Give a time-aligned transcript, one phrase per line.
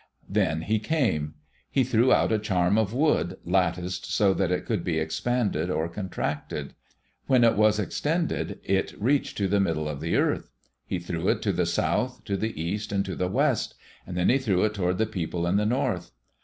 [0.27, 1.35] Then he came.
[1.69, 6.73] He threw out a charm of wood, latticed so it could be expanded or contracted.
[7.27, 10.49] When it was extended it reached to the middle of the earth.
[10.87, 13.75] He threw it to the south, to the east, and to the west;
[14.07, 16.09] then he threw it toward the people in the north.